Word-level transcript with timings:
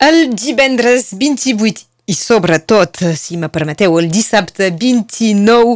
El 0.00 0.30
divendres 0.32 1.10
28 1.12 1.82
i 2.08 2.14
sobretot, 2.16 2.96
si 3.20 3.36
me 3.36 3.50
permeteu, 3.52 3.98
el 4.00 4.06
dissabte 4.08 4.70
29, 4.72 5.74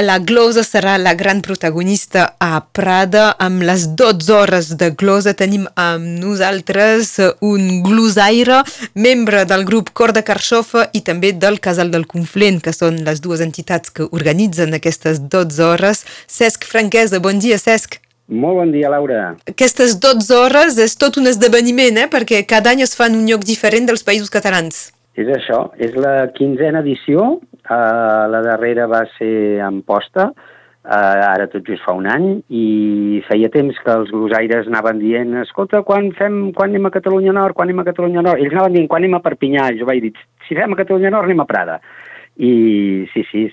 la 0.00 0.16
glosa 0.18 0.64
serà 0.64 0.94
la 0.96 1.12
gran 1.14 1.42
protagonista 1.44 2.24
a 2.40 2.62
Prada. 2.72 3.26
Amb 3.36 3.60
les 3.68 3.84
12 4.00 4.32
hores 4.32 4.70
de 4.80 4.88
glosa 4.96 5.36
tenim 5.36 5.68
amb 5.76 6.08
nosaltres 6.24 7.12
un 7.44 7.82
glosaire, 7.84 8.62
membre 8.94 9.44
del 9.44 9.68
grup 9.68 9.92
Cor 9.92 10.16
de 10.16 10.24
Carxofa 10.24 10.88
i 10.96 11.04
també 11.04 11.34
del 11.36 11.60
Casal 11.60 11.92
del 11.92 12.08
Conflent, 12.08 12.62
que 12.64 12.72
són 12.72 13.04
les 13.04 13.20
dues 13.20 13.44
entitats 13.44 13.92
que 13.92 14.08
organitzen 14.08 14.72
aquestes 14.80 15.20
12 15.28 15.62
hores. 15.68 16.02
Cesc 16.26 16.64
Franquesa, 16.64 17.20
bon 17.20 17.44
dia, 17.44 17.60
Cesc. 17.60 18.00
Molt 18.26 18.58
bon 18.58 18.72
dia, 18.74 18.88
Laura. 18.90 19.36
Aquestes 19.46 19.94
12 20.02 20.34
hores 20.34 20.78
és 20.82 20.96
tot 20.98 21.14
un 21.20 21.30
esdeveniment, 21.30 22.00
eh? 22.02 22.08
perquè 22.10 22.42
cada 22.42 22.72
any 22.74 22.82
es 22.82 22.96
fa 22.98 23.06
en 23.06 23.20
un 23.20 23.28
lloc 23.28 23.46
diferent 23.46 23.86
dels 23.86 24.02
països 24.02 24.32
catalans. 24.34 24.88
És 25.14 25.30
això, 25.30 25.68
és 25.78 25.94
la 25.94 26.26
quinzena 26.34 26.82
edició, 26.82 27.36
uh, 27.38 28.24
la 28.28 28.42
darrera 28.44 28.88
va 28.90 29.04
ser 29.14 29.62
en 29.64 29.78
posta, 29.86 30.26
uh, 30.34 31.22
ara 31.30 31.46
tot 31.52 31.64
just 31.70 31.86
fa 31.86 31.94
un 31.96 32.10
any, 32.10 32.26
i 32.50 33.22
feia 33.28 33.48
temps 33.54 33.78
que 33.78 33.94
els 33.94 34.10
glosaires 34.10 34.66
anaven 34.68 34.98
dient 35.00 35.38
escolta, 35.44 35.84
quan, 35.86 36.10
fem, 36.18 36.50
quan 36.56 36.74
anem 36.74 36.90
a 36.90 36.94
Catalunya 36.98 37.32
Nord, 37.38 37.54
quan 37.54 37.70
anem 37.70 37.84
a 37.84 37.88
Catalunya 37.92 38.26
Nord? 38.26 38.42
Ells 38.42 38.58
anaven 38.58 38.76
dient 38.76 38.90
quan 38.90 39.06
anem 39.06 39.16
a 39.20 39.24
Perpinyà, 39.24 39.70
jo 39.78 39.86
vaig 39.88 40.02
dir, 40.02 40.12
si 40.48 40.58
fem 40.58 40.74
a 40.74 40.82
Catalunya 40.82 41.14
Nord 41.14 41.30
anem 41.30 41.46
a 41.46 41.48
Prada. 41.48 41.80
I 42.36 43.06
sí, 43.14 43.22
sí, 43.30 43.46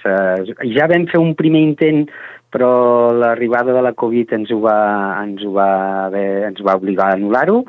ja 0.76 0.90
vam 0.92 1.06
fer 1.08 1.22
un 1.22 1.38
primer 1.40 1.62
intent 1.64 2.02
però 2.54 3.12
l'arribada 3.18 3.74
de 3.74 3.82
la 3.82 3.96
Covid 3.98 4.36
ens 4.38 4.52
ho 4.54 4.60
va, 4.62 4.78
ens 5.24 5.42
ho 5.42 5.52
va, 5.56 5.70
haver, 6.06 6.28
ens 6.52 6.62
va 6.66 6.78
obligar 6.78 7.10
a 7.10 7.18
anul·lar-ho 7.18 7.64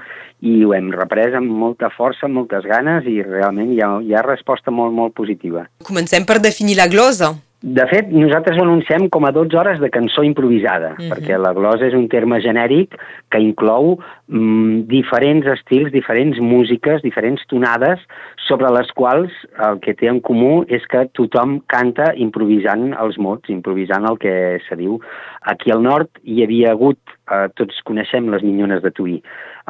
i 0.44 0.58
ho 0.64 0.74
hem 0.76 0.90
reprès 0.92 1.34
amb 1.38 1.48
molta 1.64 1.88
força, 1.94 2.26
amb 2.28 2.36
moltes 2.42 2.68
ganes 2.68 3.08
i 3.08 3.22
realment 3.24 3.72
hi 3.72 3.80
ha, 3.80 3.90
hi 4.04 4.12
ha 4.12 4.26
resposta 4.26 4.74
molt, 4.74 4.92
molt 4.92 5.16
positiva. 5.16 5.64
Comencem 5.88 6.28
per 6.28 6.42
definir 6.44 6.76
la 6.80 6.90
glosa. 6.92 7.32
De 7.64 7.84
fet, 7.88 8.10
nosaltres 8.12 8.58
ho 8.58 8.64
anunciem 8.66 9.06
com 9.08 9.24
a 9.24 9.30
12 9.32 9.56
hores 9.56 9.78
de 9.80 9.88
cançó 9.88 10.20
improvisada, 10.22 10.90
uh 10.90 10.96
-huh. 10.98 11.08
perquè 11.08 11.38
la 11.40 11.54
glosa 11.54 11.86
és 11.86 11.94
un 11.94 12.08
terme 12.08 12.38
genèric 12.38 12.92
que 13.30 13.38
inclou 13.40 13.98
mm, 14.28 14.80
diferents 14.86 15.46
estils, 15.46 15.90
diferents 15.90 16.38
músiques, 16.40 17.00
diferents 17.00 17.40
tonades, 17.46 17.98
sobre 18.36 18.68
les 18.70 18.92
quals 18.92 19.32
el 19.66 19.80
que 19.80 19.94
té 19.94 20.08
en 20.08 20.20
comú 20.20 20.66
és 20.68 20.84
que 20.86 21.08
tothom 21.14 21.62
canta 21.66 22.12
improvisant 22.16 22.92
els 23.00 23.16
mots, 23.16 23.48
improvisant 23.48 24.04
el 24.10 24.18
que 24.18 24.60
se 24.68 24.76
diu. 24.76 25.00
Aquí 25.40 25.70
al 25.70 25.82
nord 25.82 26.08
hi 26.22 26.42
havia 26.42 26.72
hagut, 26.72 26.98
eh, 27.32 27.48
tots 27.54 27.80
coneixem 27.84 28.28
les 28.28 28.42
minyones 28.42 28.82
de 28.82 28.90
Tuí, 28.90 29.22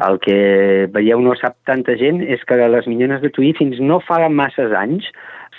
el 0.09 0.19
que 0.19 0.89
veieu 0.91 1.21
no 1.21 1.33
sap 1.35 1.55
tanta 1.63 1.95
gent 1.95 2.21
és 2.21 2.43
que 2.43 2.55
les 2.55 2.87
minyones 2.87 3.21
de 3.21 3.29
Tuí 3.29 3.53
fins 3.53 3.79
no 3.79 4.01
fa 4.01 4.27
masses 4.27 4.73
anys 4.73 5.05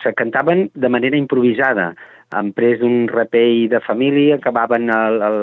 se 0.03 0.13
cantaven 0.13 0.71
de 0.75 0.89
manera 0.89 1.17
improvisada 1.17 1.95
han 2.31 2.53
pres 2.57 2.83
un 2.83 3.07
rapell 3.09 3.69
de 3.71 3.81
família, 3.81 4.37
acabaven, 4.37 4.91
el, 4.91 5.21
el, 5.23 5.39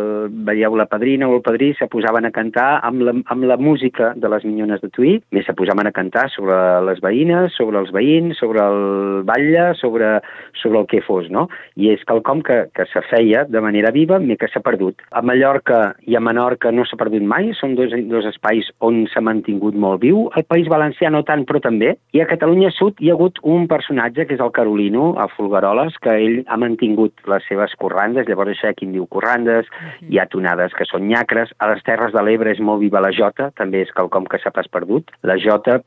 veieu 0.48 0.76
la 0.76 0.88
padrina 0.92 1.30
o 1.30 1.38
el 1.38 1.44
padrí, 1.46 1.72
se 1.80 1.88
posaven 1.88 2.28
a 2.28 2.34
cantar 2.36 2.80
amb 2.84 3.04
la, 3.08 3.14
amb 3.32 3.48
la 3.48 3.58
música 3.58 4.12
de 4.16 4.30
les 4.30 4.44
minyones 4.46 4.82
de 4.84 4.90
Tuí, 4.94 5.16
més 5.32 5.48
se 5.48 5.56
posaven 5.58 5.88
a 5.88 5.94
cantar 5.96 6.28
sobre 6.34 6.58
les 6.88 7.00
veïnes, 7.04 7.56
sobre 7.56 7.80
els 7.80 7.94
veïns, 7.96 8.38
sobre 8.40 8.62
el 8.62 9.24
batlle, 9.28 9.72
sobre, 9.80 10.20
sobre 10.60 10.84
el 10.84 10.90
que 10.92 11.02
fos, 11.06 11.30
no? 11.32 11.48
I 11.80 11.94
és 11.94 12.04
quelcom 12.10 12.44
que, 12.46 12.60
que 12.76 12.88
se 12.92 13.04
feia 13.08 13.46
de 13.48 13.64
manera 13.64 13.94
viva, 13.96 14.20
més 14.20 14.42
que 14.42 14.52
s'ha 14.52 14.64
perdut. 14.66 15.00
A 15.12 15.24
Mallorca 15.26 15.96
i 16.10 16.18
a 16.18 16.24
Menorca 16.24 16.74
no 16.76 16.86
s'ha 16.86 17.00
perdut 17.00 17.24
mai, 17.24 17.54
són 17.60 17.78
dos, 17.80 17.96
dos 18.12 18.28
espais 18.30 18.70
on 18.84 19.06
s'ha 19.14 19.24
mantingut 19.24 19.78
molt 19.80 20.04
viu, 20.04 20.28
al 20.36 20.48
País 20.50 20.68
Valencià 20.72 21.12
no 21.14 21.24
tant, 21.28 21.48
però 21.48 21.64
també, 21.64 21.96
i 22.14 22.22
a 22.22 22.30
Catalunya 22.30 22.74
Sud 22.76 23.00
hi 23.00 23.10
ha 23.10 23.18
hagut 23.18 23.40
un 23.48 23.68
personatge, 23.72 24.28
que 24.28 24.36
és 24.38 24.44
el 24.44 24.54
Carolino, 24.56 25.14
a 25.18 25.30
Folgueroles, 25.32 25.96
que 26.04 26.14
ell 26.20 26.40
ha 26.48 26.60
mantingut 26.60 26.73
tingut 26.80 27.14
les 27.30 27.46
seves 27.50 27.74
corrandes, 27.80 28.28
llavors 28.28 28.54
això 28.54 28.70
aquí 28.70 28.86
en 28.88 28.94
diu 28.96 29.08
corrandes, 29.08 29.68
uh 29.68 29.74
-huh. 29.74 30.10
hi 30.10 30.20
ha 30.20 30.26
tonades 30.26 30.74
que 30.74 30.86
són 30.86 31.08
nyacres, 31.08 31.54
a 31.58 31.68
les 31.72 31.84
Terres 31.84 32.14
de 32.14 32.22
l'Ebre 32.22 32.52
és 32.52 32.60
molt 32.60 32.80
viva 32.80 33.02
la 33.02 33.12
jota, 33.12 33.52
també 33.56 33.82
és 33.82 33.92
quelcom 33.92 34.26
que 34.26 34.40
s'ha 34.40 34.52
pas 34.52 34.68
perdut, 34.68 35.12
la 35.24 35.38
jota 35.38 35.80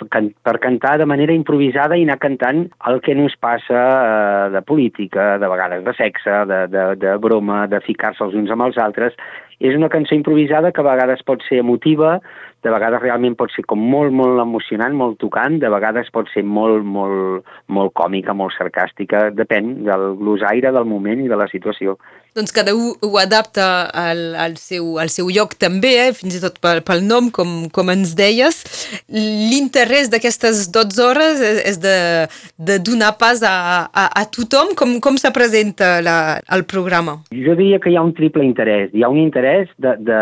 per 0.43 0.59
cantar 0.59 0.99
de 0.99 1.07
manera 1.07 1.33
improvisada 1.33 1.97
i 1.97 2.03
anar 2.03 2.19
cantant 2.19 2.69
el 2.87 3.01
que 3.01 3.15
no 3.15 3.27
es 3.27 3.37
passa 3.37 3.81
eh, 4.47 4.51
de 4.51 4.63
política, 4.63 5.39
de 5.39 5.49
vegades 5.49 5.85
de 5.85 5.95
sexe, 5.95 6.31
de, 6.47 6.67
de, 6.67 6.97
de 6.97 7.17
broma, 7.17 7.67
de 7.67 7.81
ficar-se 7.81 8.25
els 8.25 8.35
uns 8.35 8.51
amb 8.51 8.63
els 8.63 8.79
altres, 8.79 9.15
és 9.61 9.75
una 9.75 9.89
cançó 9.89 10.15
improvisada 10.15 10.73
que 10.73 10.81
a 10.81 10.85
vegades 10.91 11.23
pot 11.25 11.43
ser 11.49 11.63
emotiva, 11.63 12.21
de 12.65 12.73
vegades 12.73 13.03
realment 13.03 13.37
pot 13.39 13.53
ser 13.55 13.65
com 13.69 13.81
molt, 13.81 14.15
molt 14.17 14.41
emocionant, 14.43 14.95
molt 14.97 15.19
tocant, 15.23 15.59
de 15.63 15.71
vegades 15.73 16.09
pot 16.15 16.31
ser 16.33 16.43
molt, 16.45 16.85
molt, 16.85 17.47
molt 17.69 17.95
còmica, 17.95 18.35
molt 18.35 18.57
sarcàstica, 18.57 19.29
depèn 19.35 19.85
del 19.87 20.15
glosaire, 20.21 20.73
del 20.73 20.89
moment 20.89 21.23
i 21.23 21.29
de 21.31 21.39
la 21.39 21.49
situació. 21.53 21.99
Doncs 22.37 22.53
cada 22.53 22.75
un 22.77 22.93
ho 23.01 23.17
adapta 23.17 23.89
al, 23.97 24.35
al, 24.37 24.59
seu, 24.61 24.99
al 25.01 25.09
seu 25.09 25.31
lloc 25.33 25.55
també, 25.57 25.95
eh? 26.03 26.11
fins 26.13 26.35
i 26.37 26.41
tot 26.43 26.59
pel, 26.61 26.83
pel 26.85 27.01
nom, 27.01 27.31
com, 27.33 27.71
com 27.73 27.89
ens 27.89 28.13
deies. 28.19 28.59
L'interès 29.09 30.11
d'aquestes 30.13 30.67
12 30.75 31.01
hores 31.01 31.41
és 31.41 31.81
de, 31.81 31.95
de 32.61 32.77
donar 32.85 33.15
pas 33.17 33.41
a, 33.41 33.55
a, 33.89 34.05
a 34.21 34.25
tothom. 34.29 34.75
Com, 34.77 34.99
com 35.01 35.17
se 35.17 35.31
presenta 35.33 36.03
la, 36.05 36.17
el 36.53 36.67
programa? 36.69 37.15
Jo 37.33 37.57
diria 37.57 37.81
que 37.81 37.95
hi 37.95 37.97
ha 37.97 38.05
un 38.05 38.13
triple 38.19 38.45
interès. 38.45 38.93
Hi 38.93 39.07
ha 39.07 39.11
un 39.15 39.23
interès 39.23 39.73
de, 39.81 39.97
de, 40.05 40.21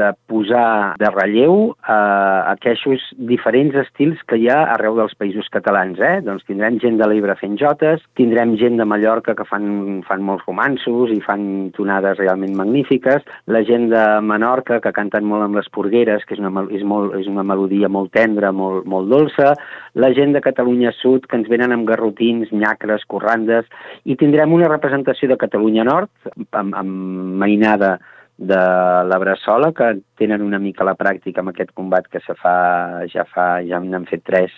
de 0.00 0.10
posar 0.32 0.96
de 1.02 1.12
relleu 1.12 1.74
eh, 1.76 2.40
aquests 2.54 3.12
diferents 3.28 3.76
estils 3.84 4.24
que 4.32 4.40
hi 4.40 4.48
ha 4.48 4.62
arreu 4.78 4.96
dels 4.96 5.12
països 5.20 5.52
catalans. 5.52 6.00
Eh? 6.00 6.22
Doncs 6.24 6.48
tindrem 6.48 6.80
gent 6.80 6.96
de 6.96 7.12
l'Ebre 7.12 7.36
fent 7.36 7.60
jotes, 7.60 8.00
tindrem 8.16 8.56
gent 8.56 8.80
de 8.80 8.88
Mallorca 8.88 9.36
que 9.36 9.44
fan, 9.52 10.00
fan 10.08 10.24
molts 10.24 10.48
romansos 10.48 11.12
i 11.12 11.20
fan 11.20 11.49
tonades 11.76 12.18
realment 12.18 12.54
magnífiques, 12.58 13.24
la 13.46 13.62
gent 13.66 13.88
de 13.92 14.02
Menorca, 14.24 14.80
que 14.84 14.92
canten 14.96 15.26
molt 15.28 15.46
amb 15.46 15.58
les 15.60 15.70
porgueres, 15.74 16.24
que 16.26 16.36
és 16.36 16.42
una, 16.42 16.64
és 16.74 16.84
molt, 16.86 17.16
és 17.20 17.28
una 17.30 17.44
melodia 17.46 17.90
molt 17.92 18.12
tendra, 18.16 18.52
molt, 18.52 18.86
molt 18.90 19.10
dolça, 19.12 19.54
la 19.94 20.12
gent 20.16 20.36
de 20.36 20.44
Catalunya 20.44 20.94
Sud, 21.00 21.26
que 21.26 21.38
ens 21.40 21.50
venen 21.50 21.74
amb 21.76 21.88
garrotins, 21.88 22.52
nyacres, 22.52 23.06
corrandes, 23.10 23.68
i 24.04 24.16
tindrem 24.20 24.52
una 24.56 24.70
representació 24.70 25.30
de 25.30 25.40
Catalunya 25.40 25.86
Nord, 25.88 26.12
amb, 26.50 26.74
amb 26.74 27.36
mainada 27.42 27.98
de 28.40 28.56
la 29.04 29.18
Bressola, 29.20 29.74
que 29.76 29.98
tenen 30.16 30.40
una 30.40 30.58
mica 30.58 30.86
la 30.88 30.96
pràctica 30.96 31.42
amb 31.42 31.52
aquest 31.52 31.74
combat 31.76 32.06
que 32.08 32.22
se 32.24 32.32
fa, 32.40 33.04
ja 33.12 33.26
fa, 33.28 33.58
ja 33.68 33.82
n'han 33.84 34.08
fet 34.08 34.24
tres 34.24 34.54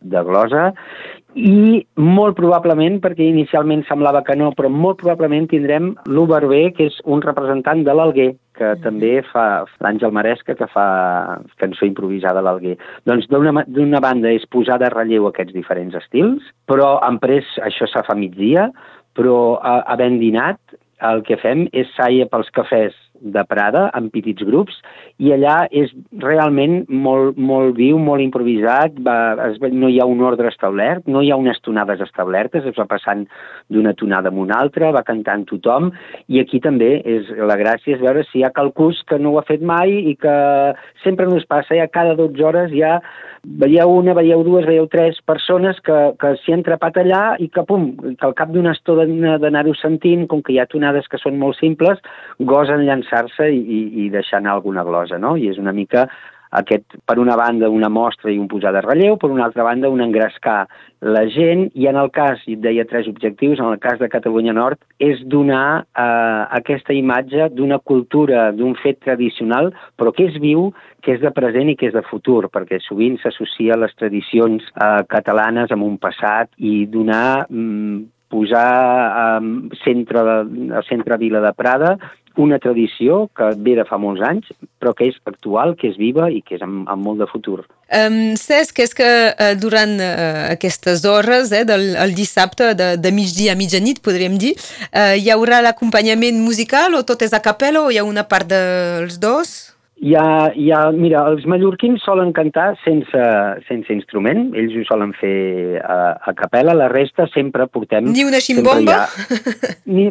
de 0.00 0.22
glosa, 0.24 0.72
i 1.38 1.84
molt 2.00 2.36
probablement, 2.38 2.98
perquè 3.02 3.26
inicialment 3.28 3.84
semblava 3.86 4.24
que 4.26 4.34
no, 4.38 4.50
però 4.56 4.70
molt 4.72 4.98
probablement 5.02 5.46
tindrem 5.50 5.92
l'Uberber, 6.10 6.72
que 6.74 6.88
és 6.90 6.98
un 7.04 7.22
representant 7.22 7.84
de 7.86 7.94
l'Alguer, 7.94 8.30
que 8.58 8.72
mm. 8.72 8.82
també 8.82 9.12
fa 9.28 9.46
l'Àngel 9.84 10.14
Maresca, 10.14 10.56
que 10.58 10.70
fa 10.72 10.86
cançó 11.62 11.86
improvisada 11.86 12.42
a 12.42 12.46
l'Alguer. 12.46 12.76
Doncs 13.06 13.28
d'una 13.30 14.02
banda 14.02 14.32
és 14.34 14.48
posar 14.50 14.80
de 14.82 14.90
relleu 14.94 15.28
aquests 15.28 15.54
diferents 15.54 15.94
estils, 16.00 16.48
però 16.66 16.96
han 17.04 17.20
pres, 17.22 17.46
això 17.62 17.86
s'ha 17.86 18.06
fa 18.08 18.18
migdia, 18.18 18.70
però 19.18 19.58
havent 19.62 20.18
dinat, 20.22 20.58
el 21.06 21.22
que 21.26 21.38
fem 21.38 21.68
és 21.76 21.90
saia 21.94 22.26
pels 22.26 22.48
cafès 22.50 22.96
de 23.20 23.44
Prada, 23.48 23.88
amb 23.96 24.12
petits 24.14 24.44
grups, 24.46 24.76
i 25.18 25.32
allà 25.34 25.56
és 25.74 25.92
realment 26.22 26.80
molt, 26.88 27.38
molt 27.38 27.76
viu, 27.78 27.98
molt 27.98 28.22
improvisat, 28.22 28.98
va, 29.04 29.18
es, 29.48 29.58
no 29.72 29.90
hi 29.90 30.00
ha 30.00 30.08
un 30.08 30.22
ordre 30.24 30.50
establert, 30.52 31.06
no 31.10 31.22
hi 31.22 31.32
ha 31.32 31.38
unes 31.40 31.60
tonades 31.64 32.02
establertes, 32.04 32.66
es 32.68 32.78
va 32.78 32.88
passant 32.90 33.26
d'una 33.68 33.94
tonada 33.98 34.32
a 34.32 34.38
una 34.38 34.60
altra, 34.62 34.92
va 34.94 35.04
cantant 35.06 35.46
tothom, 35.48 35.90
i 36.28 36.42
aquí 36.42 36.62
també 36.64 36.98
és 37.04 37.32
la 37.38 37.58
gràcia 37.60 37.96
és 37.96 38.04
veure 38.04 38.24
si 38.28 38.40
hi 38.40 38.46
ha 38.46 38.54
calcús 38.54 39.02
que 39.08 39.18
no 39.18 39.34
ho 39.34 39.40
ha 39.40 39.46
fet 39.48 39.64
mai 39.64 39.94
i 40.12 40.14
que 40.20 40.36
sempre 41.04 41.26
no 41.26 41.38
es 41.40 41.48
passa, 41.48 41.76
ja 41.78 41.90
cada 41.90 42.14
12 42.18 42.44
hores 42.44 42.74
ja 42.76 42.98
veieu 43.44 43.90
una, 43.94 44.14
veieu 44.14 44.42
dues, 44.44 44.66
veieu 44.66 44.86
tres 44.90 45.18
persones 45.26 45.78
que, 45.86 45.96
que 46.20 46.34
s'hi 46.42 46.54
han 46.54 46.64
trepat 46.66 46.98
allà 47.02 47.22
i 47.40 47.48
que, 47.52 47.64
pum, 47.66 47.90
que 48.18 48.26
al 48.26 48.34
cap 48.38 48.50
d'una 48.52 48.74
estona 48.76 49.38
d'anar-ho 49.40 49.74
sentint, 49.78 50.26
com 50.30 50.42
que 50.42 50.54
hi 50.54 50.60
ha 50.60 50.68
tonades 50.70 51.08
que 51.08 51.20
són 51.22 51.38
molt 51.40 51.58
simples, 51.60 52.02
gosen 52.38 52.84
llançar 52.86 53.07
llançar-se 53.08 53.50
i, 53.52 54.04
i, 54.04 54.10
deixar 54.10 54.38
anar 54.38 54.54
alguna 54.54 54.84
glosa, 54.84 55.18
no? 55.18 55.36
I 55.36 55.48
és 55.50 55.58
una 55.58 55.72
mica 55.72 56.08
aquest, 56.50 56.96
per 57.04 57.18
una 57.18 57.36
banda, 57.36 57.68
una 57.68 57.90
mostra 57.90 58.30
i 58.32 58.38
un 58.38 58.48
posar 58.48 58.72
de 58.72 58.80
relleu, 58.80 59.18
per 59.18 59.28
una 59.30 59.44
altra 59.44 59.64
banda, 59.64 59.90
un 59.90 60.00
engrescar 60.00 60.66
la 61.00 61.26
gent, 61.28 61.66
i 61.74 61.86
en 61.86 61.96
el 62.00 62.08
cas, 62.10 62.40
i 62.48 62.56
et 62.56 62.62
deia 62.64 62.86
tres 62.88 63.06
objectius, 63.06 63.60
en 63.60 63.68
el 63.68 63.78
cas 63.78 63.98
de 64.00 64.08
Catalunya 64.08 64.54
Nord, 64.56 64.80
és 64.98 65.20
donar 65.28 65.84
eh, 65.84 66.42
aquesta 66.56 66.96
imatge 66.96 67.50
d'una 67.52 67.78
cultura, 67.78 68.48
d'un 68.52 68.74
fet 68.80 69.02
tradicional, 69.04 69.74
però 70.00 70.14
que 70.16 70.30
és 70.30 70.40
viu, 70.40 70.70
que 71.04 71.18
és 71.18 71.20
de 71.20 71.32
present 71.36 71.68
i 71.68 71.76
que 71.76 71.92
és 71.92 71.96
de 71.96 72.02
futur, 72.08 72.46
perquè 72.48 72.80
sovint 72.80 73.20
s'associa 73.20 73.76
les 73.76 73.92
tradicions 74.00 74.64
eh, 74.72 75.02
catalanes 75.12 75.74
amb 75.74 75.84
un 75.84 76.00
passat 76.00 76.48
i 76.56 76.86
donar 76.88 77.44
mm, 77.50 78.06
posar 78.32 79.40
um, 79.40 79.68
centre 79.84 80.24
de, 80.24 80.38
a 80.76 80.82
centre 80.88 81.16
Vila 81.20 81.40
de 81.44 81.52
Prada 81.56 81.96
una 82.38 82.58
tradició 82.58 83.26
que 83.36 83.50
ve 83.58 83.74
de 83.76 83.84
fa 83.84 83.98
molts 83.98 84.22
anys, 84.24 84.46
però 84.78 84.94
que 84.96 85.08
és 85.10 85.16
actual, 85.26 85.74
que 85.78 85.90
és 85.90 85.98
viva 85.98 86.28
i 86.30 86.40
que 86.46 86.56
és 86.56 86.62
amb, 86.62 86.86
amb 86.90 87.02
molt 87.04 87.18
de 87.22 87.26
futur. 87.30 87.64
Um, 87.88 88.36
Cesc, 88.38 88.78
és 88.84 88.94
que 88.94 89.08
uh, 89.32 89.54
durant 89.58 89.96
uh, 89.98 90.46
aquestes 90.52 91.04
hores 91.08 91.50
eh, 91.56 91.64
del 91.68 91.96
el 91.98 92.14
dissabte 92.14 92.74
de, 92.78 92.92
de 93.00 93.12
migdia 93.14 93.56
a 93.56 93.58
mitjanit, 93.58 94.02
podríem 94.04 94.38
dir, 94.38 94.54
uh, 94.92 95.16
hi 95.18 95.32
haurà 95.34 95.62
l'acompanyament 95.64 96.38
musical 96.44 96.94
o 96.94 97.02
tot 97.08 97.26
és 97.26 97.34
a 97.34 97.42
capella 97.42 97.82
o 97.82 97.90
hi 97.90 97.98
ha 97.98 98.06
una 98.06 98.28
part 98.30 98.48
dels 98.52 99.18
dos? 99.18 99.67
Hi 99.98 100.12
ha, 100.14 100.52
hi 100.54 100.68
ha, 100.70 100.84
mira, 100.94 101.24
els 101.26 101.42
mallorquins 101.50 102.04
solen 102.06 102.30
cantar 102.36 102.68
sense, 102.84 103.22
sense 103.66 103.90
instrument, 103.90 104.52
ells 104.54 104.76
ho 104.78 104.84
solen 104.86 105.10
fer 105.18 105.80
a, 105.82 105.96
a 106.22 106.34
capella, 106.38 106.76
la 106.78 106.86
resta 106.92 107.26
sempre 107.32 107.66
portem... 107.66 108.06
Ni 108.14 108.22
una 108.22 108.38
ximbomba? 108.38 109.00
Ni, 109.94 110.06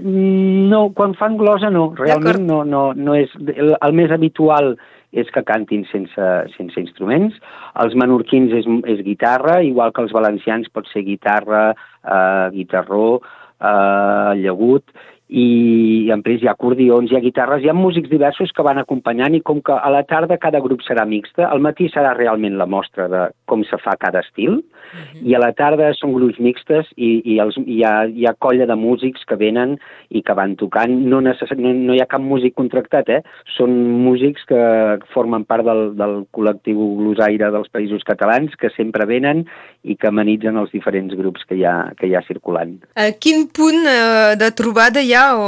no, 0.67 0.89
quan 0.97 1.15
fan 1.15 1.39
glosa 1.39 1.71
no, 1.71 1.87
realment 1.95 2.43
no, 2.49 2.61
no, 2.67 2.89
no 2.97 3.15
és... 3.15 3.31
El, 3.55 3.77
el 3.79 3.95
més 3.95 4.11
habitual 4.11 4.73
és 5.15 5.31
que 5.31 5.45
cantin 5.47 5.85
sense, 5.87 6.29
sense 6.57 6.83
instruments. 6.83 7.39
Els 7.79 7.95
menorquins 7.95 8.51
és, 8.59 8.67
és 8.91 9.03
guitarra, 9.07 9.61
igual 9.63 9.95
que 9.95 10.03
els 10.03 10.15
valencians 10.15 10.67
pot 10.75 10.89
ser 10.91 11.05
guitarra, 11.07 11.69
eh, 12.03 12.47
guitarró, 12.57 13.21
eh, 13.57 14.33
llagut, 14.43 14.83
i 15.27 16.07
en 16.13 16.21
plus 16.23 16.39
hi 16.39 16.47
ha 16.47 16.53
acordions, 16.55 17.11
hi 17.11 17.17
ha 17.17 17.23
guitarres, 17.23 17.63
hi 17.63 17.69
ha 17.69 17.75
músics 17.75 18.09
diversos 18.09 18.53
que 18.55 18.63
van 18.63 18.79
acompanyant 18.79 19.35
i 19.35 19.41
com 19.43 19.59
que 19.59 19.75
a 19.75 19.89
la 19.91 20.05
tarda 20.07 20.37
cada 20.39 20.61
grup 20.63 20.85
serà 20.85 21.03
mixta, 21.05 21.49
al 21.49 21.59
matí 21.59 21.89
serà 21.91 22.13
realment 22.15 22.55
la 22.55 22.67
mostra 22.69 23.09
de 23.11 23.25
com 23.45 23.65
se 23.67 23.79
fa 23.83 23.97
cada 23.99 24.21
estil 24.23 24.53
uh 24.53 24.61
-huh. 24.63 25.27
i 25.27 25.35
a 25.35 25.39
la 25.39 25.51
tarda 25.51 25.91
són 25.93 26.13
grups 26.13 26.39
mixtes 26.39 26.87
i, 26.95 27.21
i 27.25 27.39
els, 27.39 27.57
hi, 27.57 27.83
ha, 27.83 28.05
hi 28.07 28.25
ha 28.25 28.35
colla 28.39 28.65
de 28.65 28.75
músics 28.75 29.25
que 29.27 29.35
venen 29.35 29.77
i 30.09 30.21
que 30.21 30.33
van 30.33 30.55
tocant, 30.55 30.91
no, 30.91 31.19
necess... 31.21 31.51
no, 31.57 31.73
no 31.73 31.93
hi 31.93 31.99
ha 31.99 32.05
cap 32.05 32.21
músic 32.21 32.53
contractat, 32.55 33.09
eh? 33.09 33.21
són 33.57 33.71
músics 34.05 34.45
que 34.45 34.99
formen 35.13 35.43
part 35.43 35.65
del, 35.65 35.95
del 35.97 36.25
col·lectiu 36.31 36.95
glosaire 36.97 37.51
dels 37.51 37.69
països 37.69 38.03
catalans 38.03 38.55
que 38.55 38.69
sempre 38.69 39.05
venen 39.05 39.45
i 39.83 39.95
que 39.95 40.07
amenitzen 40.07 40.55
els 40.57 40.71
diferents 40.71 41.13
grups 41.15 41.43
que 41.43 41.55
hi 41.55 41.65
ha, 41.65 41.91
que 41.97 42.07
hi 42.07 42.15
ha 42.15 42.21
circulant. 42.21 42.79
A 42.95 43.11
quin 43.19 43.47
punt 43.47 43.85
eh, 43.85 44.35
de 44.39 44.51
trobada 44.51 45.01
hi 45.01 45.13
ha 45.13 45.16
ha 45.17 45.35
o 45.35 45.47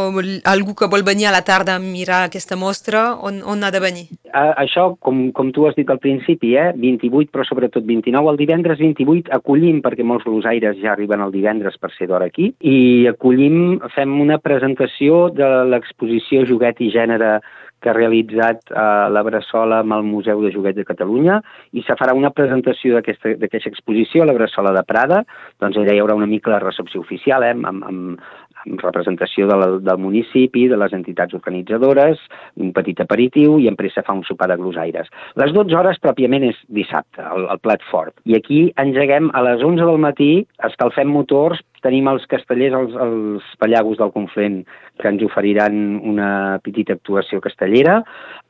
algú 0.49 0.75
que 0.75 0.89
vol 0.91 1.05
venir 1.05 1.29
a 1.29 1.33
la 1.35 1.43
tarda 1.45 1.75
a 1.77 1.83
mirar 1.83 2.23
aquesta 2.25 2.57
mostra, 2.57 3.13
on, 3.15 3.39
on 3.45 3.63
ha 3.63 3.71
de 3.71 3.81
venir? 3.83 4.05
Això, 4.33 4.95
com, 5.05 5.29
com 5.35 5.53
tu 5.55 5.67
has 5.67 5.77
dit 5.77 5.89
al 5.89 6.01
principi, 6.01 6.55
eh, 6.57 6.73
28, 6.75 7.31
però 7.33 7.45
sobretot 7.47 7.85
29, 7.85 8.33
el 8.33 8.41
divendres 8.41 8.81
28 8.81 9.31
acollim, 9.39 9.79
perquè 9.85 10.05
molts 10.05 10.27
glosaires 10.27 10.77
ja 10.81 10.93
arriben 10.93 11.23
el 11.25 11.33
divendres 11.35 11.77
per 11.79 11.93
ser 11.95 12.09
d'hora 12.09 12.29
aquí, 12.29 12.51
i 12.59 13.07
acollim, 13.09 13.79
fem 13.95 14.19
una 14.21 14.41
presentació 14.41 15.27
de 15.33 15.49
l'exposició 15.69 16.45
Joguet 16.49 16.81
i 16.83 16.91
Gènere 16.93 17.39
que 17.79 17.89
ha 17.89 17.95
realitzat 17.95 18.71
eh, 18.71 18.83
la 19.13 19.23
Bressola 19.23 19.79
amb 19.83 19.95
el 19.95 20.03
Museu 20.07 20.43
de 20.43 20.51
Joguet 20.53 20.75
de 20.77 20.85
Catalunya 20.87 21.39
i 21.71 21.83
se 21.87 21.95
farà 21.99 22.15
una 22.17 22.31
presentació 22.35 22.99
d'aquesta 22.99 23.69
exposició 23.71 24.23
a 24.23 24.29
la 24.29 24.35
Bressola 24.35 24.73
de 24.75 24.83
Prada, 24.87 25.23
doncs 25.63 25.79
allà 25.79 25.95
hi 25.95 26.03
haurà 26.03 26.17
una 26.19 26.29
mica 26.29 26.51
la 26.51 26.61
recepció 26.63 27.01
oficial, 27.01 27.45
eh, 27.47 27.55
amb, 27.55 27.85
amb, 27.87 28.23
amb 28.65 28.81
representació 28.83 29.47
del, 29.49 29.79
del 29.85 30.01
municipi, 30.01 30.67
de 30.71 30.77
les 30.79 30.93
entitats 30.95 31.35
organitzadores, 31.37 32.21
un 32.59 32.73
petit 32.75 32.99
aperitiu 33.03 33.57
i 33.59 33.69
en 33.71 33.77
pressa 33.79 34.03
fa 34.05 34.15
un 34.17 34.25
sopar 34.27 34.49
de 34.51 34.59
glosaires. 34.59 35.09
Les 35.39 35.53
12 35.55 35.77
hores 35.79 36.01
pròpiament 36.03 36.49
és 36.49 36.59
dissabte, 36.67 37.23
el, 37.23 37.47
el 37.53 37.61
plat 37.63 37.83
fort. 37.91 38.15
I 38.25 38.37
aquí 38.39 38.61
engeguem 38.81 39.31
a 39.33 39.43
les 39.47 39.63
11 39.65 39.87
del 39.89 40.01
matí, 40.01 40.31
escalfem 40.67 41.11
motors, 41.13 41.61
tenim 41.83 42.09
els 42.11 42.25
castellers, 42.31 42.75
els, 42.77 42.95
els 43.05 43.49
pallagos 43.61 43.99
del 43.99 44.11
Conflent, 44.15 44.61
que 44.99 45.07
ens 45.07 45.23
oferiran 45.23 45.75
una 46.03 46.59
petita 46.63 46.97
actuació 46.97 47.39
castellera. 47.43 47.99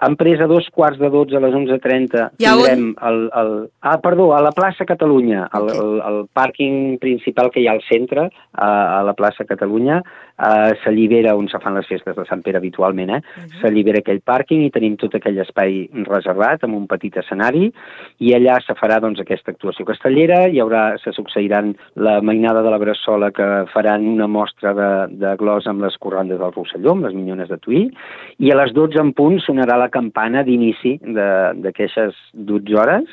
En 0.06 0.16
presa 0.20 0.48
dos 0.50 0.70
quarts 0.74 1.00
de 1.02 1.10
12 1.14 1.38
a 1.38 1.44
les 1.44 1.58
11.30 1.58 2.30
tindrem 2.40 2.90
el, 3.10 3.22
el... 3.42 3.54
Ah, 3.82 3.98
perdó, 4.02 4.32
a 4.36 4.42
la 4.46 4.54
plaça 4.56 4.88
Catalunya, 4.90 5.48
el, 5.54 5.70
okay. 5.70 5.84
el, 5.84 6.02
el 6.10 6.20
pàrquing 6.34 6.98
principal 7.02 7.52
que 7.54 7.62
hi 7.62 7.70
ha 7.70 7.78
al 7.78 7.86
centre, 7.90 8.30
a, 8.54 8.70
a 9.00 9.04
la 9.08 9.16
plaça 9.18 9.48
Catalunya, 9.50 10.02
eh, 10.40 10.76
s'allibera 10.84 11.36
on 11.36 11.48
se 11.52 11.60
fan 11.60 11.76
les 11.76 11.88
festes 11.88 12.16
de 12.16 12.26
Sant 12.30 12.44
Pere 12.46 12.58
habitualment, 12.58 13.10
eh? 13.10 13.20
Uh 13.20 13.44
-huh. 13.44 13.62
s'allibera 13.62 14.00
aquell 14.00 14.22
pàrquing 14.22 14.64
i 14.66 14.72
tenim 14.72 14.96
tot 14.98 15.16
aquell 15.16 15.38
espai 15.38 15.90
reservat 16.08 16.64
amb 16.64 16.76
un 16.76 16.88
petit 16.88 17.16
escenari 17.18 17.72
i 18.20 18.34
allà 18.34 18.60
se 18.66 18.74
farà 18.74 19.00
doncs, 19.00 19.20
aquesta 19.20 19.52
actuació 19.52 19.86
castellera, 19.86 20.48
hi 20.48 20.60
haurà, 20.60 20.98
se 20.98 21.12
succeiran 21.12 21.76
la 21.96 22.22
mainada 22.22 22.62
de 22.62 22.70
la 22.70 22.78
Bressola 22.78 23.32
que 23.32 23.66
faran 23.74 24.08
una 24.08 24.28
mostra 24.28 24.74
de, 24.74 25.16
de 25.16 25.36
glos 25.36 25.68
amb 25.68 25.82
les 25.82 25.98
corrandes 25.98 26.40
del 26.40 26.52
Rosselló, 26.52 26.92
amb 26.92 27.06
les 27.06 27.14
minyones 27.14 27.50
de 27.50 27.58
Tuí, 27.58 27.92
i 28.40 28.52
a 28.52 28.56
les 28.56 28.74
12 28.74 29.00
en 29.00 29.14
punt 29.14 29.40
sonarà 29.40 29.78
la 29.78 29.90
campana 29.90 30.44
d'inici 30.44 31.00
d'aquestes 31.04 32.16
12 32.34 32.76
hores 32.76 33.06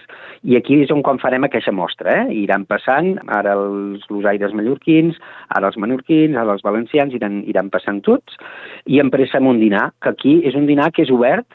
i 0.42 0.56
aquí 0.56 0.80
és 0.82 0.92
on 0.94 1.02
quan 1.02 1.18
farem 1.18 1.46
aquesta 1.46 1.72
mostra, 1.72 2.22
eh? 2.22 2.34
iran 2.44 2.66
passant 2.68 3.16
ara 3.26 3.56
els 3.58 4.04
losaires 4.10 4.54
mallorquins, 4.56 5.16
ara 5.56 5.70
els 5.72 5.78
menorquins, 5.80 6.36
ara 6.36 6.54
els 6.56 6.64
valencians, 6.66 7.14
iran, 7.16 7.40
iran 7.50 7.70
passant 7.72 8.02
tots, 8.06 8.38
i 8.86 9.00
empressem 9.02 9.46
un 9.48 9.60
dinar, 9.62 9.90
que 10.02 10.12
aquí 10.12 10.36
és 10.48 10.56
un 10.58 10.68
dinar 10.68 10.90
que 10.94 11.06
és 11.06 11.12
obert, 11.14 11.48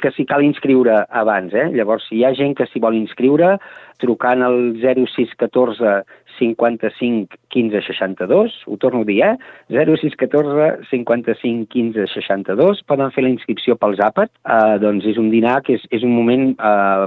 que 0.00 0.12
s'hi 0.14 0.26
cal 0.28 0.44
inscriure 0.46 1.04
abans. 1.10 1.54
Eh? 1.54 1.68
Llavors, 1.76 2.06
si 2.08 2.20
hi 2.20 2.24
ha 2.24 2.34
gent 2.36 2.56
que 2.58 2.68
s'hi 2.70 2.82
vol 2.82 2.96
inscriure, 2.98 3.56
trucant 4.00 4.42
al 4.46 4.58
0614 4.80 6.00
55 6.40 7.38
15 7.50 7.82
62, 7.86 8.56
ho 8.66 8.76
torno 8.80 9.02
a 9.02 9.08
dir, 9.08 9.20
eh? 9.26 9.36
0614 9.68 10.88
55 10.90 11.68
15 11.70 12.06
62, 12.14 12.82
poden 12.88 13.12
fer 13.14 13.24
la 13.26 13.32
inscripció 13.32 13.76
pels 13.78 14.00
àpat, 14.02 14.32
eh, 14.42 14.76
doncs 14.82 15.06
és 15.06 15.20
un 15.20 15.30
dinar 15.30 15.60
que 15.66 15.76
és, 15.78 15.86
és 15.94 16.06
un 16.06 16.14
moment 16.16 16.50
eh, 16.56 17.06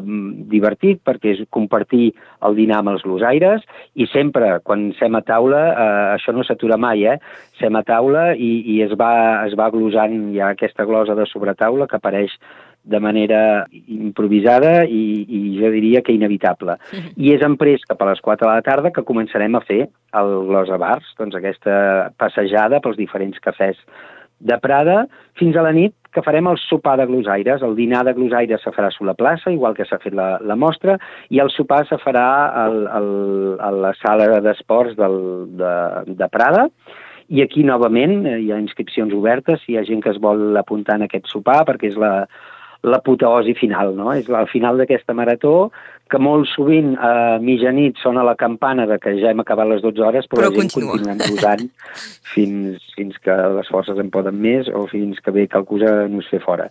divertit 0.53 1.01
perquè 1.03 1.33
és 1.33 1.45
compartir 1.50 2.12
el 2.45 2.57
dinar 2.59 2.81
amb 2.81 2.94
els 2.94 3.06
glosaires 3.06 3.63
i 3.95 4.07
sempre 4.12 4.59
quan 4.63 4.91
sem 5.00 5.15
a 5.15 5.24
taula, 5.25 5.63
eh, 5.71 6.03
això 6.18 6.36
no 6.36 6.45
s'atura 6.45 6.77
mai, 6.77 7.07
eh? 7.09 7.18
Sem 7.59 7.75
a 7.75 7.83
taula 7.88 8.31
i, 8.36 8.51
i 8.75 8.81
es, 8.86 8.94
va, 9.00 9.13
es 9.47 9.57
va 9.59 9.71
glosant, 9.74 10.19
ha 10.39 10.53
aquesta 10.53 10.86
glosa 10.86 11.15
de 11.18 11.25
sobretaula 11.29 11.88
que 11.89 12.00
apareix 12.00 12.38
de 12.83 13.00
manera 13.00 13.65
improvisada 13.71 14.83
i, 14.85 15.24
i 15.24 15.41
jo 15.59 15.71
diria 15.74 16.03
que 16.03 16.15
inevitable. 16.15 16.77
I 17.24 17.33
és 17.35 17.44
en 17.45 17.57
pres 17.59 17.85
cap 17.89 18.01
a 18.03 18.09
les 18.12 18.21
4 18.24 18.45
de 18.45 18.51
la 18.51 18.65
tarda 18.65 18.91
que 18.95 19.06
començarem 19.07 19.56
a 19.56 19.63
fer 19.63 19.85
el 20.19 20.33
Glosa 20.50 20.77
Bars, 20.81 21.13
doncs 21.19 21.38
aquesta 21.39 21.75
passejada 22.19 22.81
pels 22.83 23.00
diferents 23.00 23.39
cafès 23.44 23.80
de 24.44 24.57
Prada, 24.59 25.06
fins 25.39 25.56
a 25.56 25.63
la 25.63 25.71
nit 25.71 25.95
que 26.13 26.21
farem 26.21 26.45
el 26.51 26.59
sopar 26.62 26.97
de 27.00 27.07
glosaires. 27.09 27.63
El 27.65 27.75
dinar 27.75 28.03
de 28.06 28.13
glosaires 28.13 28.62
se 28.62 28.74
farà 28.75 28.91
a 28.91 29.06
la 29.07 29.15
plaça, 29.18 29.51
igual 29.51 29.74
que 29.74 29.86
s'ha 29.88 29.97
fet 30.03 30.13
la, 30.13 30.38
la 30.44 30.57
mostra, 30.59 31.00
i 31.33 31.39
el 31.41 31.50
sopar 31.50 31.81
se 31.89 31.97
farà 32.03 32.27
al, 32.65 32.83
al, 33.00 33.09
a 33.57 33.71
la 33.88 33.94
sala 33.97 34.41
d'esports 34.44 35.00
de, 35.00 35.74
de 36.19 36.29
Prada, 36.29 36.67
i 37.34 37.41
aquí, 37.41 37.63
novament, 37.65 38.27
hi 38.27 38.51
ha 38.51 38.60
inscripcions 38.60 39.13
obertes, 39.15 39.63
si 39.63 39.74
hi 39.74 39.79
ha 39.79 39.86
gent 39.88 40.03
que 40.03 40.12
es 40.12 40.19
vol 40.22 40.57
apuntar 40.60 41.00
en 41.00 41.07
aquest 41.07 41.31
sopar, 41.31 41.63
perquè 41.65 41.89
és 41.89 41.98
la, 41.98 42.27
l'apoteosi 42.83 43.55
final, 43.57 43.93
no? 43.95 44.11
És 44.13 44.29
el 44.29 44.49
final 44.51 44.79
d'aquesta 44.79 45.15
marató 45.15 45.71
que 46.13 46.22
molt 46.22 46.46
sovint 46.51 46.93
a 47.01 47.39
mitjanit 47.41 47.98
sona 48.03 48.24
la 48.25 48.36
campana 48.38 48.86
de 48.89 49.00
que 49.01 49.15
ja 49.17 49.32
hem 49.34 49.41
acabat 49.41 49.70
les 49.72 49.82
12 49.82 50.03
hores, 50.05 50.27
però, 50.29 50.43
però 50.43 50.51
la 50.51 50.60
gent 50.60 50.74
continua. 50.75 50.98
posant 51.25 51.63
fins, 52.34 52.84
fins 52.98 53.17
que 53.24 53.38
les 53.58 53.72
forces 53.74 53.98
en 54.01 54.12
poden 54.13 54.38
més 54.43 54.70
o 54.70 54.86
fins 54.91 55.17
que 55.24 55.34
ve 55.34 55.48
qualcosa 55.50 55.93
no 56.12 56.22
es 56.22 56.29
fer 56.29 56.41
fora. 56.43 56.70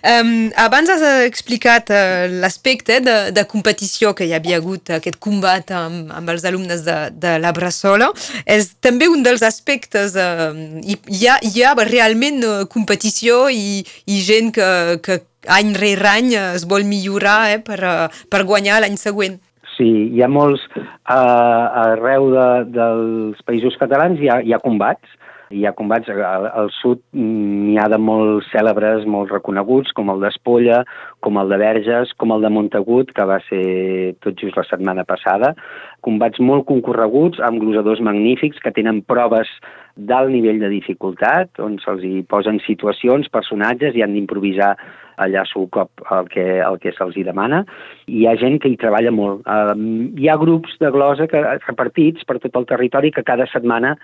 Um, 0.00 0.48
abans 0.64 0.92
has 0.94 1.04
explicat 1.26 1.92
uh, 1.92 2.24
l'aspecte 2.40 3.00
de, 3.04 3.18
de 3.36 3.44
competició 3.50 4.14
que 4.16 4.28
hi 4.28 4.32
havia 4.36 4.60
hagut, 4.62 4.94
aquest 4.96 5.20
combat 5.20 5.74
amb, 5.76 6.12
amb 6.14 6.32
els 6.32 6.48
alumnes 6.48 6.86
de, 6.88 6.98
de 7.20 7.36
la 7.44 7.52
Bressola. 7.56 8.10
És 8.48 8.72
també 8.84 9.10
un 9.12 9.24
dels 9.26 9.44
aspectes, 9.44 10.16
uh, 10.16 10.56
hi, 10.80 10.96
hi, 11.12 11.28
ha, 11.28 11.38
hi 11.44 11.64
ha 11.64 11.76
realment 11.84 12.40
competició 12.72 13.44
i, 13.52 13.84
i 14.08 14.24
gent 14.24 14.52
que, 14.56 14.72
que 15.04 15.20
any 15.52 15.74
rere 15.78 16.10
any 16.10 16.32
es 16.38 16.64
vol 16.68 16.86
millorar 16.88 17.50
eh, 17.52 17.58
per, 17.64 17.80
eh, 17.82 18.08
per 18.30 18.44
guanyar 18.48 18.80
l'any 18.82 18.96
següent. 19.00 19.40
Sí, 19.74 19.88
hi 20.14 20.22
ha 20.22 20.28
molts, 20.30 20.62
uh, 20.78 21.90
arreu 21.90 22.28
de, 22.30 22.46
dels 22.76 23.40
països 23.42 23.74
catalans 23.80 24.20
hi 24.22 24.30
ha, 24.30 24.38
hi 24.38 24.54
ha 24.54 24.62
combats, 24.62 25.16
hi 25.54 25.64
ha 25.66 25.74
combats 25.78 26.10
al, 26.10 26.48
al 26.50 26.70
sud, 26.74 27.00
n'hi 27.14 27.76
ha 27.78 27.86
de 27.92 27.98
molt 28.00 28.46
cèlebres, 28.50 29.06
molt 29.10 29.32
reconeguts, 29.32 29.94
com 29.96 30.10
el 30.12 30.24
d'Espolla, 30.24 30.82
com 31.24 31.38
el 31.40 31.52
de 31.52 31.60
Verges, 31.62 32.12
com 32.18 32.34
el 32.34 32.42
de 32.44 32.50
Montagut, 32.52 33.12
que 33.14 33.28
va 33.28 33.38
ser 33.48 34.16
tot 34.24 34.36
just 34.40 34.58
la 34.58 34.66
setmana 34.68 35.06
passada, 35.08 35.54
combats 36.04 36.42
molt 36.42 36.66
concorreguts, 36.68 37.40
amb 37.44 37.62
glosadors 37.62 38.02
magnífics 38.04 38.60
que 38.64 38.74
tenen 38.74 39.02
proves 39.06 39.50
d'alt 39.94 40.32
nivell 40.34 40.58
de 40.58 40.72
dificultat, 40.72 41.54
on 41.62 41.78
se'ls 41.84 42.02
hi 42.02 42.24
posen 42.26 42.58
situacions, 42.66 43.30
personatges, 43.30 43.94
i 43.94 44.02
han 44.02 44.14
d'improvisar 44.16 44.74
allà 45.22 45.44
su 45.46 45.68
cop 45.70 46.02
el 46.10 46.28
que, 46.32 46.44
el 46.58 46.78
que 46.82 46.92
se'ls 46.96 47.16
hi 47.16 47.22
demana. 47.26 47.62
Hi 48.10 48.26
ha 48.26 48.34
gent 48.40 48.58
que 48.62 48.72
hi 48.72 48.78
treballa 48.80 49.12
molt. 49.14 49.44
Uh, 49.46 50.10
hi 50.18 50.28
ha 50.28 50.38
grups 50.40 50.74
de 50.82 50.90
glosa 50.94 51.28
que, 51.30 51.42
repartits 51.68 52.26
per 52.26 52.40
tot 52.42 52.58
el 52.58 52.66
territori 52.70 53.12
que 53.14 53.26
cada 53.26 53.46
setmana 53.52 53.94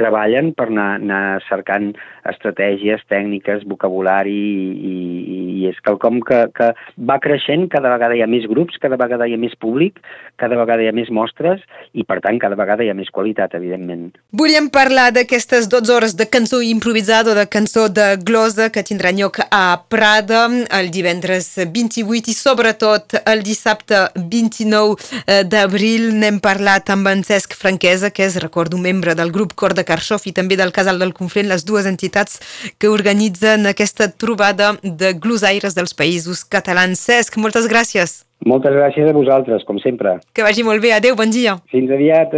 treballen 0.00 0.52
per 0.56 0.70
anar, 0.70 0.88
anar 0.98 1.22
cercant 1.46 1.92
estratègies, 2.32 3.04
tècniques, 3.12 3.66
vocabulari 3.68 4.34
i, 4.34 4.96
i, 5.36 5.40
i 5.60 5.68
és 5.70 5.78
quelcom 5.84 6.20
que, 6.26 6.42
que 6.56 6.70
va 7.10 7.18
creixent, 7.22 7.68
cada 7.72 7.92
vegada 7.92 8.16
hi 8.16 8.24
ha 8.24 8.30
més 8.30 8.48
grups, 8.50 8.78
cada 8.82 8.98
vegada 9.00 9.28
hi 9.28 9.36
ha 9.36 9.40
més 9.40 9.56
públic, 9.60 10.00
cada 10.40 10.58
vegada 10.58 10.84
hi 10.84 10.90
ha 10.90 10.96
més 10.96 11.10
mostres 11.12 11.62
i 11.92 12.04
per 12.08 12.20
tant 12.24 12.40
cada 12.42 12.58
vegada 12.58 12.84
hi 12.84 12.90
ha 12.92 12.96
més 12.96 13.10
qualitat, 13.14 13.54
evidentment. 13.58 14.10
Volíem 14.36 14.70
parlar 14.72 15.10
d'aquestes 15.14 15.68
12 15.72 15.94
hores 15.94 16.16
de 16.18 16.26
cançó 16.30 16.62
improvisada 16.64 17.32
o 17.32 17.38
de 17.38 17.46
cançó 17.50 17.88
de 17.88 18.16
glosa 18.24 18.70
que 18.72 18.84
tindrà 18.86 19.12
lloc 19.16 19.40
a 19.50 19.64
Prada 19.90 20.46
el 20.78 20.90
divendres 20.94 21.52
28 21.72 22.30
i 22.30 22.34
sobretot 22.36 23.16
el 23.24 23.42
dissabte 23.44 24.06
29 24.16 24.96
eh, 25.26 25.42
d'abril 25.44 26.10
n'hem 26.20 26.40
parlat 26.42 26.90
amb 26.94 27.10
en 27.10 27.24
Cesc 27.26 27.54
Franquesa 27.58 28.10
que 28.14 28.24
és, 28.26 28.38
recordo, 28.42 28.78
membre 28.78 29.14
del 29.18 29.32
grup 29.34 29.54
Cor 29.58 29.74
de 29.76 29.84
Carxof 29.86 30.26
i 30.30 30.34
també 30.36 30.56
del 30.60 30.72
Casal 30.72 31.00
del 31.02 31.14
Conflent, 31.16 31.50
les 31.50 31.64
dues 31.66 31.88
entitats 31.90 32.40
que 32.78 32.90
organitzen 32.90 33.66
aquesta 33.70 34.10
trobada 34.10 34.72
de 34.82 35.12
glosaires 35.50 35.74
dels 35.74 35.94
països 35.94 36.44
catalans. 36.44 37.00
Cesc, 37.00 37.36
moltes 37.38 37.66
gràcies. 37.66 38.22
Moltes 38.46 38.72
gràcies 38.72 39.08
a 39.08 39.12
vosaltres, 39.12 39.64
com 39.66 39.78
sempre. 39.82 40.18
Que 40.32 40.42
vagi 40.42 40.62
molt 40.62 40.80
bé. 40.80 40.94
Adéu, 40.94 41.16
bon 41.16 41.30
dia. 41.30 41.58
Fins 41.70 41.90
aviat. 41.90 42.32